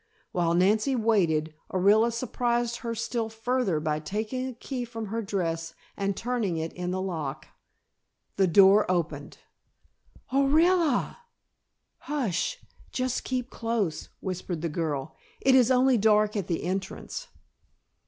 [0.31, 5.75] While Nancy waited, Orilla surprised her still further by taking a key from her dress
[5.95, 7.49] and turning it in the lock.
[8.35, 9.37] The door opened!
[10.33, 11.17] "Orilla!"
[11.99, 12.57] "Hush!
[12.91, 15.15] Just keep close," whispered the girl.
[15.39, 17.27] "It is only dark at the entrance."